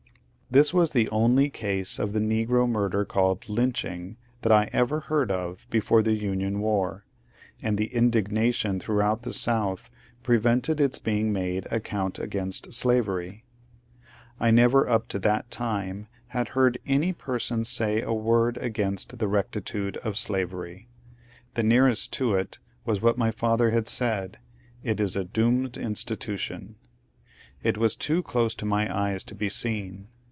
[0.53, 4.69] This was the only case of the negro murder called ^^ lynch ing" that I
[4.73, 7.05] ever heard of before the Union war,
[7.63, 9.89] and the indignation throughout the South
[10.23, 13.29] prevented its being made a / count against slavery.
[13.29, 14.03] f P J
[14.47, 19.29] I never up to that time had heard any person say a word against the
[19.29, 20.89] rectitude of slavery.
[21.53, 24.39] The nearest to it was what my father had said,
[24.83, 26.75] It is a doomed institution."
[27.63, 30.09] It was too dose to my eyes to be seen.